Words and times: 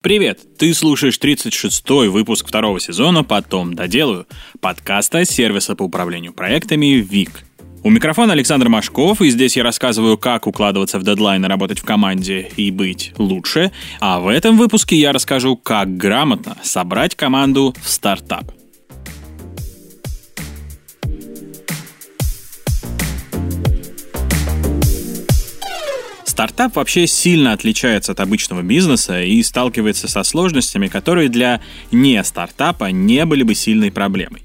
Привет! 0.00 0.56
Ты 0.56 0.74
слушаешь 0.74 1.18
36-й 1.18 2.06
выпуск 2.06 2.46
второго 2.46 2.78
сезона 2.78 3.24
«Потом 3.24 3.74
доделаю» 3.74 4.28
подкаста 4.60 5.24
сервиса 5.24 5.74
по 5.74 5.82
управлению 5.82 6.32
проектами 6.32 7.00
ВИК. 7.00 7.42
У 7.82 7.90
микрофона 7.90 8.34
Александр 8.34 8.68
Машков, 8.68 9.20
и 9.20 9.28
здесь 9.28 9.56
я 9.56 9.64
рассказываю, 9.64 10.16
как 10.16 10.46
укладываться 10.46 11.00
в 11.00 11.02
дедлайны, 11.02 11.48
работать 11.48 11.80
в 11.80 11.84
команде 11.84 12.48
и 12.56 12.70
быть 12.70 13.12
лучше. 13.18 13.72
А 13.98 14.20
в 14.20 14.28
этом 14.28 14.56
выпуске 14.56 14.94
я 14.94 15.10
расскажу, 15.10 15.56
как 15.56 15.96
грамотно 15.96 16.56
собрать 16.62 17.16
команду 17.16 17.74
в 17.82 17.88
стартап. 17.88 18.52
Стартап 26.38 26.76
вообще 26.76 27.08
сильно 27.08 27.52
отличается 27.52 28.12
от 28.12 28.20
обычного 28.20 28.62
бизнеса 28.62 29.20
и 29.24 29.42
сталкивается 29.42 30.06
со 30.06 30.22
сложностями, 30.22 30.86
которые 30.86 31.28
для 31.28 31.60
не 31.90 32.22
стартапа 32.22 32.92
не 32.92 33.24
были 33.24 33.42
бы 33.42 33.56
сильной 33.56 33.90
проблемой. 33.90 34.44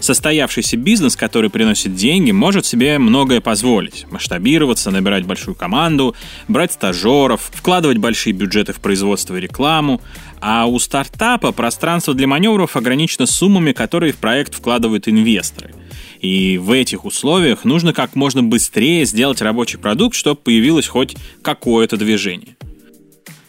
Состоявшийся 0.00 0.76
бизнес, 0.76 1.16
который 1.16 1.48
приносит 1.48 1.94
деньги, 1.94 2.30
может 2.30 2.66
себе 2.66 2.98
многое 2.98 3.40
позволить. 3.40 4.04
Масштабироваться, 4.10 4.90
набирать 4.90 5.24
большую 5.24 5.54
команду, 5.54 6.14
брать 6.46 6.72
стажеров, 6.72 7.50
вкладывать 7.54 7.96
большие 7.96 8.34
бюджеты 8.34 8.74
в 8.74 8.80
производство 8.80 9.34
и 9.34 9.40
рекламу. 9.40 10.02
А 10.42 10.66
у 10.66 10.78
стартапа 10.78 11.52
пространство 11.52 12.12
для 12.12 12.26
маневров 12.26 12.76
ограничено 12.76 13.24
суммами, 13.24 13.72
которые 13.72 14.12
в 14.12 14.16
проект 14.16 14.54
вкладывают 14.54 15.08
инвесторы– 15.08 15.74
и 16.20 16.58
в 16.58 16.70
этих 16.70 17.04
условиях 17.04 17.64
нужно 17.64 17.92
как 17.92 18.14
можно 18.14 18.42
быстрее 18.42 19.04
сделать 19.04 19.42
рабочий 19.42 19.78
продукт, 19.78 20.16
чтобы 20.16 20.40
появилось 20.40 20.86
хоть 20.86 21.16
какое-то 21.42 21.96
движение. 21.96 22.56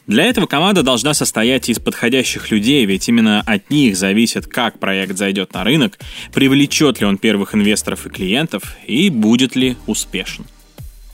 Для 0.08 0.26
этого 0.26 0.46
команда 0.46 0.84
должна 0.84 1.16
состоять 1.16 1.68
из 1.68 1.80
подходящих 1.80 2.52
людей, 2.52 2.86
ведь 2.86 3.10
именно 3.10 3.41
от 3.41 3.71
них 3.71 3.98
зависит, 3.98 4.46
как 4.46 4.77
проект 4.77 5.18
зайдет 5.18 5.54
на 5.54 5.63
рынок, 5.63 5.98
привлечет 6.32 6.99
ли 6.99 7.08
он 7.08 7.18
первых 7.18 7.55
инвесторов 7.55 8.05
и 8.05 8.10
клиентов 8.10 8.76
и 8.86 9.10
будет 9.10 9.55
ли 9.55 9.77
успешен. 9.88 10.46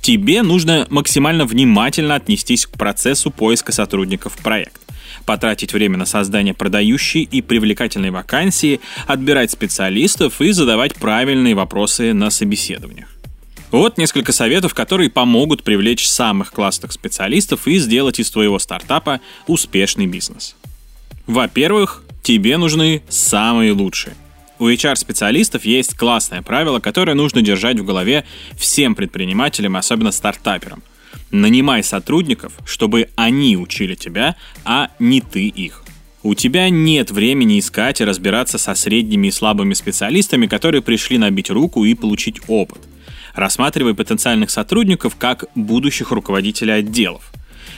Тебе 0.02 0.42
нужно 0.42 0.88
максимально 0.90 1.46
внимательно 1.46 2.16
отнестись 2.16 2.66
к 2.66 2.72
процессу 2.72 3.32
поиска 3.32 3.72
сотрудников 3.72 4.34
в 4.34 4.44
проект 4.44 4.81
потратить 5.26 5.74
время 5.74 5.98
на 5.98 6.06
создание 6.06 6.54
продающей 6.54 7.24
и 7.24 7.42
привлекательной 7.42 8.12
вакансии, 8.12 8.80
отбирать 9.08 9.52
специалистов 9.52 10.42
и 10.42 10.52
задавать 10.52 10.96
правильные 10.96 11.56
вопросы 11.56 12.14
на 12.14 12.30
собеседованиях. 12.30 13.08
Вот 13.72 13.98
несколько 13.98 14.34
советов, 14.34 14.74
которые 14.74 15.10
помогут 15.10 15.64
привлечь 15.64 16.08
самых 16.08 16.52
классных 16.52 16.92
специалистов 16.92 17.68
и 17.68 17.78
сделать 17.78 18.20
из 18.20 18.30
твоего 18.30 18.60
стартапа 18.60 19.22
успешный 19.48 20.08
бизнес. 20.08 20.56
Во-первых, 21.26 22.04
тебе 22.22 22.58
нужны 22.58 23.02
самые 23.08 23.72
лучшие. 23.72 24.16
У 24.60 24.68
HR-специалистов 24.68 25.66
есть 25.66 25.96
классное 25.96 26.42
правило, 26.42 26.80
которое 26.80 27.14
нужно 27.14 27.42
держать 27.42 27.80
в 27.80 27.86
голове 27.86 28.26
всем 28.58 28.94
предпринимателям, 28.94 29.76
особенно 29.76 30.12
стартаперам. 30.12 30.84
Нанимай 31.32 31.84
сотрудников, 31.84 32.54
чтобы 32.66 33.10
они 33.16 33.58
учили 33.58 33.96
тебя, 33.96 34.36
а 34.66 34.90
не 35.00 35.22
ты 35.22 35.48
их. 35.48 35.84
У 36.24 36.36
тебя 36.36 36.70
нет 36.70 37.10
времени 37.10 37.60
искать 37.60 38.00
и 38.00 38.06
разбираться 38.06 38.58
со 38.58 38.76
средними 38.76 39.28
и 39.28 39.32
слабыми 39.32 39.74
специалистами, 39.74 40.46
которые 40.46 40.82
пришли 40.82 41.18
набить 41.18 41.50
руку 41.50 41.84
и 41.84 41.96
получить 41.96 42.42
опыт. 42.48 42.82
Рассматривай 43.34 43.96
потенциальных 43.96 44.52
сотрудников 44.52 45.16
как 45.16 45.46
будущих 45.56 46.12
руководителей 46.12 46.74
отделов. 46.74 47.32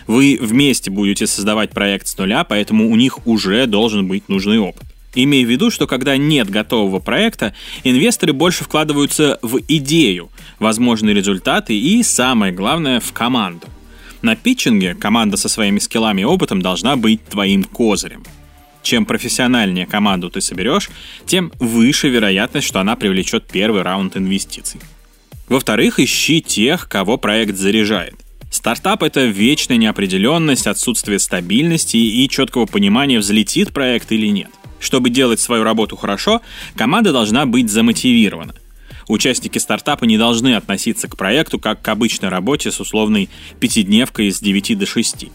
Вы 0.08 0.38
вместе 0.42 0.92
будете 0.92 1.28
создавать 1.28 1.72
проект 1.72 2.08
с 2.08 2.18
нуля, 2.18 2.44
поэтому 2.44 2.90
у 2.90 2.96
них 2.96 3.26
уже 3.26 3.66
должен 3.68 4.08
быть 4.08 4.28
нужный 4.28 4.60
опыт. 4.60 4.93
Имея 5.16 5.46
в 5.46 5.50
виду, 5.50 5.70
что 5.70 5.86
когда 5.86 6.18
нет 6.18 6.50
готового 6.50 7.00
проекта, 7.00 7.54
инвесторы 7.84 8.34
больше 8.34 8.64
вкладываются 8.64 9.40
в 9.42 9.60
идею, 9.68 10.30
возможные 10.60 11.14
результаты 11.14 11.78
и, 11.78 12.02
самое 12.04 12.52
главное, 12.52 13.00
в 13.00 13.14
команду. 13.14 13.68
На 14.22 14.36
питчинге 14.36 14.96
команда 14.96 15.38
со 15.38 15.50
своими 15.50 15.80
скиллами 15.80 16.22
и 16.22 16.26
опытом 16.26 16.62
должна 16.62 16.96
быть 16.96 17.24
твоим 17.26 17.64
козырем. 17.64 18.24
Чем 18.82 19.06
профессиональнее 19.06 19.86
команду 19.86 20.30
ты 20.30 20.42
соберешь, 20.42 20.90
тем 21.26 21.52
выше 21.60 22.10
вероятность, 22.10 22.68
что 22.68 22.80
она 22.80 22.96
привлечет 22.96 23.46
первый 23.48 23.82
раунд 23.82 24.18
инвестиций. 24.18 24.80
Во-вторых, 25.48 26.00
ищи 26.00 26.42
тех, 26.42 26.90
кого 26.90 27.18
проект 27.18 27.58
заряжает. 27.58 28.16
Стартап— 28.50 29.04
это 29.04 29.26
вечная 29.26 29.78
неопределенность, 29.78 30.68
отсутствие 30.68 31.20
стабильности 31.20 31.98
и 31.98 32.30
четкого 32.30 32.66
понимания, 32.66 33.20
взлетит 33.20 33.74
проект 33.74 34.12
или 34.12 34.28
нет. 34.28 34.52
Чтобы 34.84 35.10
делать 35.10 35.40
свою 35.40 35.64
работу 35.64 35.96
хорошо, 35.96 36.42
команда 36.76 37.14
должна 37.14 37.46
быть 37.46 37.72
замотивирована. 37.72 38.54
Участники 39.08 39.58
стартапа 39.58 40.04
не 40.04 40.18
должны 40.18 40.56
относиться 40.56 41.08
к 41.08 41.16
проекту 41.16 41.58
как 41.58 41.82
к 41.82 41.88
обычной 41.88 42.28
работе 42.28 42.70
с 42.70 42.82
условной 42.82 43.30
пятидневкой 43.62 44.30
с 44.30 44.42
9 44.42 44.78
до 44.78 44.86
6. 44.86 45.28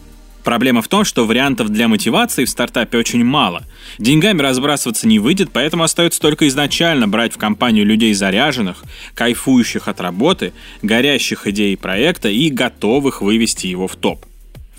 Проблема 0.43 0.83
в 0.83 0.87
том, 0.87 1.03
что 1.03 1.25
вариантов 1.25 1.69
для 1.69 1.87
мотивации 1.87 2.45
в 2.45 2.49
стартапе 2.49 2.99
очень 2.99 3.23
мало. 3.23 3.63
Деньгами 3.97 4.41
разбрасываться 4.41 5.07
не 5.07 5.17
выйдет, 5.17 5.49
поэтому 5.51 5.83
остается 5.83 6.21
только 6.21 6.47
изначально 6.47 7.07
брать 7.07 7.33
в 7.33 7.37
компанию 7.37 7.87
людей 7.87 8.13
заряженных, 8.13 8.83
кайфующих 9.15 9.87
от 9.87 9.99
работы, 9.99 10.53
горящих 10.83 11.47
идеей 11.47 11.75
проекта 11.75 12.29
и 12.29 12.49
готовых 12.49 13.23
вывести 13.23 13.65
его 13.65 13.87
в 13.87 13.95
топ. 13.95 14.28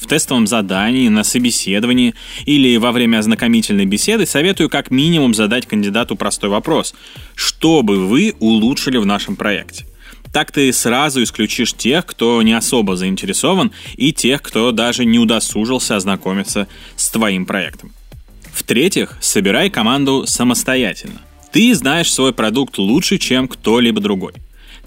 В 0.00 0.06
тестовом 0.06 0.47
задании, 0.47 1.09
на 1.09 1.22
собеседовании 1.25 2.15
или 2.47 2.77
во 2.78 2.91
время 2.91 3.19
ознакомительной 3.19 3.84
беседы 3.84 4.25
советую 4.25 4.71
как 4.71 4.91
минимум 4.91 5.34
задать 5.34 5.66
кандидату 5.66 6.16
простой 6.16 6.49
вопрос. 6.49 6.94
Что 7.34 7.83
бы 7.83 8.06
вы 8.06 8.34
улучшили 8.41 8.97
в 8.97 9.05
нашем 9.05 9.37
проекте? 9.37 9.84
Так 10.33 10.53
ты 10.53 10.72
сразу 10.72 11.22
исключишь 11.22 11.75
тех, 11.75 12.06
кто 12.06 12.41
не 12.43 12.53
особо 12.53 12.97
заинтересован, 12.97 13.72
и 13.97 14.12
тех, 14.12 14.43
кто 14.43 14.72
даже 14.72 15.05
не 15.05 15.19
удосужился 15.19 15.97
ознакомиться 15.97 16.66
с 16.97 17.10
твоим 17.10 17.44
проектом. 17.47 17.93
В-третьих, 18.53 19.19
собирай 19.21 19.71
команду 19.71 20.25
самостоятельно. 20.27 21.21
Ты 21.53 21.75
знаешь 21.75 22.12
свой 22.12 22.33
продукт 22.33 22.78
лучше, 22.78 23.19
чем 23.19 23.49
кто-либо 23.49 24.00
другой. 24.00 24.33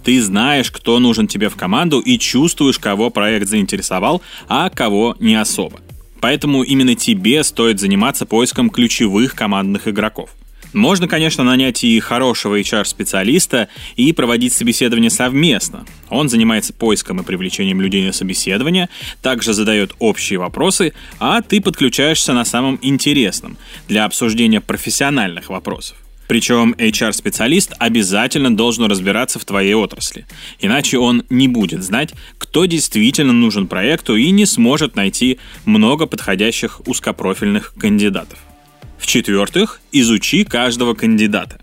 Ты 0.04 0.22
знаешь, 0.22 0.70
кто 0.70 1.00
нужен 1.00 1.28
тебе 1.28 1.50
в 1.50 1.56
команду 1.56 2.00
и 2.00 2.18
чувствуешь, 2.18 2.80
кого 2.80 3.10
проект 3.10 3.48
заинтересовал, 3.48 4.22
а 4.48 4.70
кого 4.70 5.16
не 5.20 5.36
особо. 5.36 5.80
Поэтому 6.20 6.64
именно 6.64 6.96
тебе 6.96 7.44
стоит 7.44 7.80
заниматься 7.80 8.26
поиском 8.26 8.70
ключевых 8.70 9.36
командных 9.36 9.88
игроков. 9.88 10.30
Можно, 10.74 11.08
конечно, 11.08 11.44
нанять 11.44 11.84
и 11.84 12.00
хорошего 12.00 12.60
HR-специалиста 12.60 13.68
и 13.96 14.12
проводить 14.12 14.54
собеседование 14.54 15.12
совместно. 15.12 15.86
Он 16.10 16.30
занимается 16.30 16.74
поиском 16.74 17.22
и 17.22 17.24
привлечением 17.24 17.80
людей 17.80 18.04
на 18.06 18.12
собеседование, 18.12 18.90
также 19.22 19.54
задает 19.54 19.94
общие 20.00 20.40
вопросы, 20.40 20.94
а 21.20 21.42
ты 21.42 21.62
подключаешься 21.62 22.34
на 22.34 22.44
самом 22.44 22.80
интересном 22.82 23.58
для 23.88 24.06
обсуждения 24.06 24.62
профессиональных 24.62 25.50
вопросов. 25.50 26.03
Причем 26.34 26.74
HR-специалист 26.80 27.74
обязательно 27.78 28.58
должен 28.58 28.86
разбираться 28.86 29.38
в 29.38 29.46
твоей 29.46 29.76
отрасли, 29.76 30.26
иначе 30.60 30.98
он 30.98 31.24
не 31.30 31.48
будет 31.48 31.84
знать, 31.84 32.16
кто 32.40 32.66
действительно 32.66 33.34
нужен 33.34 33.68
проекту 33.68 34.16
и 34.16 34.32
не 34.32 34.48
сможет 34.48 34.96
найти 34.96 35.38
много 35.66 36.08
подходящих 36.08 36.82
узкопрофильных 36.88 37.76
кандидатов. 37.78 38.40
В-четвертых, 38.98 39.80
изучи 39.92 40.44
каждого 40.44 40.96
кандидата. 40.96 41.60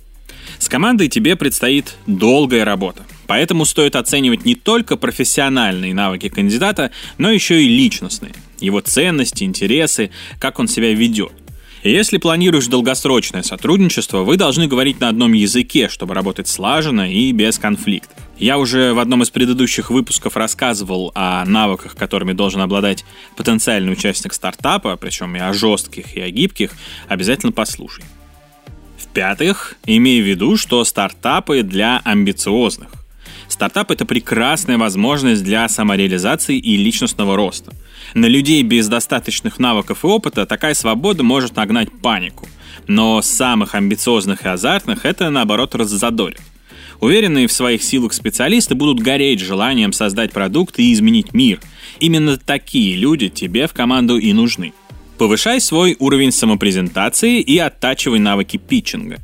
С 0.61 0.69
командой 0.69 1.09
тебе 1.09 1.35
предстоит 1.35 1.97
долгая 2.07 2.65
работа, 2.65 3.03
поэтому 3.27 3.65
стоит 3.65 3.97
оценивать 3.97 4.45
не 4.45 4.55
только 4.55 4.97
профессиональные 4.97 5.95
навыки 5.95 6.29
кандидата, 6.29 6.93
но 7.19 7.33
еще 7.33 7.61
и 7.61 7.69
личностные, 7.69 8.35
его 8.61 8.79
ценности, 8.79 9.43
интересы, 9.43 10.13
как 10.39 10.61
он 10.61 10.69
себя 10.69 10.95
ведет. 10.95 11.33
Если 11.83 12.19
планируешь 12.19 12.67
долгосрочное 12.67 13.43
сотрудничество, 13.43 14.19
вы 14.19 14.37
должны 14.37 14.67
говорить 14.67 15.01
на 15.01 15.09
одном 15.09 15.33
языке, 15.33 15.89
чтобы 15.89 16.13
работать 16.13 16.47
слаженно 16.47 17.11
и 17.11 17.33
без 17.33 17.59
конфликтов. 17.59 18.19
Я 18.39 18.59
уже 18.59 18.93
в 18.93 18.99
одном 18.99 19.23
из 19.23 19.31
предыдущих 19.31 19.91
выпусков 19.91 20.37
рассказывал 20.37 21.11
о 21.15 21.43
навыках, 21.47 21.97
которыми 21.97 22.33
должен 22.33 22.61
обладать 22.61 23.07
потенциальный 23.35 23.93
участник 23.93 24.35
стартапа, 24.35 24.97
причем 24.97 25.35
и 25.37 25.39
о 25.39 25.55
жестких, 25.55 26.17
и 26.17 26.21
о 26.21 26.29
гибких, 26.29 26.73
обязательно 27.09 27.53
послушай. 27.53 28.05
В-пятых, 28.99 29.77
имей 29.87 30.21
в 30.21 30.27
виду, 30.27 30.59
что 30.59 30.85
стартапы 30.85 31.63
для 31.63 32.03
амбициозных. 32.05 33.00
Стартап— 33.61 33.91
это 33.91 34.07
прекрасная 34.07 34.79
возможность 34.79 35.45
для 35.45 35.69
самореализации 35.69 36.57
и 36.57 36.79
личностного 36.79 37.37
роста. 37.37 37.75
На 38.15 38.25
людей 38.25 38.63
без 38.63 38.89
достаточных 38.89 39.59
навыков 39.59 40.03
и 40.03 40.07
опыта 40.07 40.47
такая 40.47 40.73
свобода 40.73 41.23
может 41.23 41.57
нагнать 41.57 41.91
панику. 42.01 42.49
Но 42.87 43.21
самых 43.21 43.75
амбициозных 43.75 44.47
и 44.47 44.49
азартных 44.49 45.05
это, 45.05 45.29
наоборот, 45.29 45.75
раззадорит. 45.75 46.41
Уверенные 47.01 47.49
в 47.49 47.53
своих 47.53 47.83
силах 47.83 48.15
специалисты 48.15 48.75
будут 48.75 49.01
гореть 49.01 49.41
желанием 49.41 49.93
создать 49.93 50.33
продукт 50.33 50.79
и 50.79 50.91
изменить 50.95 51.35
мир. 51.35 51.61
Именно 51.99 52.39
такие 52.39 52.97
люди 52.97 53.29
тебе 53.29 53.67
в 53.67 53.75
команду 53.75 54.17
и 54.17 54.33
нужны. 54.33 54.73
Повышай 55.19 55.61
свой 55.61 55.97
уровень 55.99 56.33
самопрезентации 56.33 57.43
и 57.43 57.59
оттачивай 57.59 58.21
навыки 58.21 58.57
питчинга. 58.57 59.19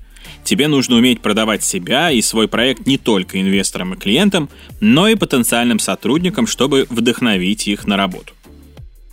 Тебе 0.47 0.69
нужно 0.69 0.95
уметь 0.95 1.23
продавать 1.23 1.65
себя 1.65 2.13
и 2.13 2.23
свой 2.23 2.47
проект 2.47 2.87
не 2.87 2.99
только 2.99 3.41
инвесторам 3.41 3.95
и 3.95 3.97
клиентам, 3.97 4.49
но 4.79 5.09
и 5.09 5.17
потенциальным 5.17 5.81
сотрудникам, 5.81 6.47
чтобы 6.47 6.87
вдохновить 6.89 7.67
их 7.67 7.85
на 7.89 7.97
работу. 7.97 8.33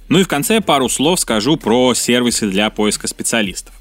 Ну 0.10 0.20
и 0.20 0.24
в 0.24 0.28
конце 0.28 0.62
пару 0.62 0.90
слов 0.90 1.20
скажу 1.20 1.58
про 1.58 1.96
сервисы 1.96 2.48
для 2.48 2.70
поиска 2.70 3.08
специалистов. 3.08 3.74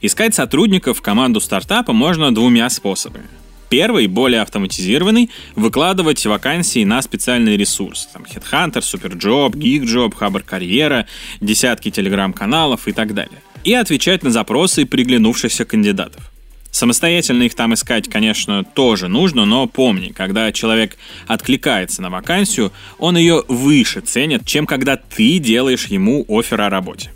Искать 0.00 0.34
сотрудников 0.34 0.96
в 0.96 1.02
команду 1.02 1.40
стартапа 1.40 1.92
можно 1.92 2.34
двумя 2.34 2.70
способами. 2.70 3.26
Первый, 3.68 4.06
более 4.06 4.40
автоматизированный, 4.40 5.28
выкладывать 5.56 6.24
вакансии 6.24 6.84
на 6.84 7.02
специальные 7.02 7.58
ресурсы. 7.58 8.08
Там 8.14 8.22
Headhunter, 8.22 8.80
Superjob, 8.80 9.52
GeekJob, 9.52 10.14
Хабр 10.14 10.42
Карьера, 10.42 11.06
десятки 11.42 11.90
телеграм-каналов 11.90 12.88
и 12.88 12.92
так 12.92 13.12
далее. 13.12 13.42
И 13.64 13.74
отвечать 13.74 14.22
на 14.22 14.30
запросы 14.30 14.86
приглянувшихся 14.86 15.66
кандидатов. 15.66 16.30
Самостоятельно 16.70 17.44
их 17.44 17.54
там 17.54 17.74
искать, 17.74 18.08
конечно, 18.08 18.62
тоже 18.62 19.08
нужно, 19.08 19.44
но 19.44 19.66
помни, 19.66 20.08
когда 20.08 20.52
человек 20.52 20.96
откликается 21.26 22.02
на 22.02 22.10
вакансию, 22.10 22.72
он 22.98 23.16
ее 23.16 23.42
выше 23.48 24.00
ценит, 24.00 24.46
чем 24.46 24.66
когда 24.66 24.96
ты 24.96 25.38
делаешь 25.38 25.86
ему 25.86 26.24
офер 26.28 26.60
о 26.60 26.70
работе. 26.70 27.10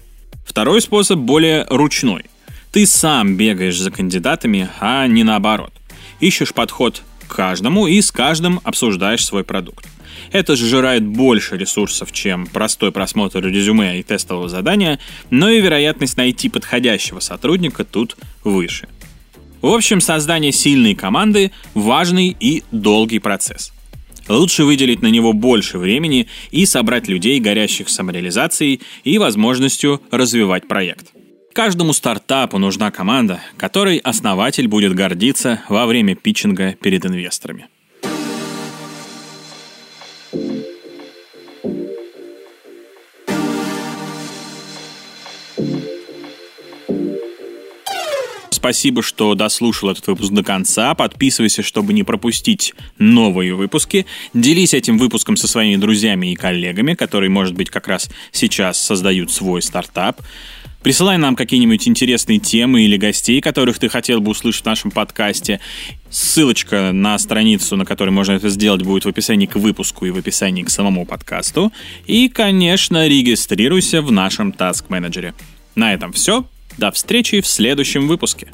Второй 0.44 0.81
способ 0.81 1.19
более 1.19 1.66
ручной. 1.69 2.25
Ты 2.72 2.87
сам 2.87 3.37
бегаешь 3.37 3.78
за 3.78 3.90
кандидатами, 3.90 4.69
а 4.81 5.06
не 5.06 5.25
наоборот. 5.25 5.72
Ищешь 6.20 6.54
подход 6.54 7.02
к 7.26 7.34
каждому 7.34 7.87
и 7.87 8.00
с 8.00 8.10
каждым 8.10 8.60
обсуждаешь 8.64 9.25
свой 9.25 9.44
продукт. 9.44 9.87
Это 10.31 10.56
сжирает 10.56 11.04
больше 11.04 11.58
ресурсов, 11.58 12.12
чем 12.12 12.46
простой 12.46 12.90
просмотр 12.90 13.44
резюме 13.44 14.00
и 14.00 14.02
тестового 14.02 14.49
задания, 14.49 14.99
но 15.31 15.50
и 15.50 15.60
вероятность 15.60 16.16
найти 16.16 16.49
подходящего 16.49 17.20
сотрудника 17.20 17.84
тут 17.84 18.16
выше. 18.43 18.88
В 19.62 19.69
общем, 19.69 20.00
создание 20.00 20.50
сильной 20.50 20.97
команды– 20.97 21.53
важный 21.75 22.37
и 22.38 22.64
долгий 22.73 23.20
процесс. 23.20 23.73
Лучше 24.29 24.64
выделить 24.64 25.03
на 25.03 25.06
него 25.06 25.32
больше 25.32 25.79
времени 25.79 26.26
и 26.50 26.67
собрать 26.67 27.06
людей, 27.06 27.38
горящих 27.38 27.88
самореализацией 27.88 28.81
и 29.05 29.19
возможностью 29.19 30.03
развивать 30.11 30.67
проект. 30.67 31.12
Каждому 31.53 31.93
стартапу 31.93 32.59
нужна 32.59 32.91
команда, 32.91 33.41
которой 33.56 33.99
основатель 33.99 34.67
будет 34.67 34.94
гордиться 34.94 35.61
во 35.69 35.87
время 35.87 36.17
питчинга 36.17 36.75
перед 36.75 37.06
инвесторами. 37.06 37.69
Спасибо, 48.62 49.03
что 49.03 49.35
дослушал 49.35 49.91
этот 49.91 50.06
выпуск 50.06 50.31
до 50.31 50.44
конца. 50.44 50.94
Подписывайся, 50.94 51.64
чтобы 51.64 51.93
не 51.93 52.05
пропустить 52.05 52.75
новые 52.97 53.56
выпуски. 53.56 54.06
Делись 54.35 54.73
этим 54.73 54.99
выпуском 54.99 55.37
со 55.37 55.49
своими 55.49 55.75
друзьями 55.75 56.31
и 56.31 56.37
коллегами, 56.37 56.94
которые, 56.94 57.29
может 57.29 57.56
быть, 57.56 57.70
как 57.70 57.88
раз 57.88 58.09
сейчас 58.31 58.81
создают 58.81 59.32
свой 59.32 59.62
стартап. 59.62 60.23
Присылай 60.81 61.19
нам 61.19 61.35
какие-нибудь 61.35 61.88
интересные 61.88 62.38
темы 62.38 62.82
или 62.82 62.97
гостей, 62.97 63.41
которых 63.41 63.81
ты 63.81 63.88
хотел 63.88 64.20
бы 64.20 64.31
услышать 64.31 64.62
в 64.62 64.67
нашем 64.67 64.93
подкасте. 64.93 65.59
Ссылочка 66.09 66.93
на 66.93 67.19
страницу, 67.19 67.75
на 67.75 67.85
которой 67.85 68.11
можно 68.11 68.35
это 68.35 68.49
сделать, 68.49 68.82
будет 68.82 69.05
в 69.05 69.09
описании 69.09 69.47
к 69.47 69.56
выпуску 69.56 70.06
и 70.06 70.12
в 70.12 70.19
описании 70.19 70.62
к 70.62 70.70
самому 70.70 71.05
подкасту. 71.05 71.73
И, 72.06 72.29
конечно, 72.29 73.09
регистрируйся 73.09 74.03
в 74.03 74.12
нашем 74.12 74.50
Task 74.50 74.85
Manager. 74.88 75.35
На 75.75 75.94
этом 75.94 76.12
все. 76.12 76.44
До 76.79 76.91
встречи 76.91 77.41
в 77.41 77.47
следующем 77.47 78.09
выпуске. 78.09 78.49